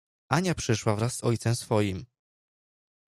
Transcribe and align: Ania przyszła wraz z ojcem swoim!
Ania 0.29 0.55
przyszła 0.55 0.95
wraz 0.95 1.15
z 1.17 1.23
ojcem 1.23 1.55
swoim! 1.55 2.05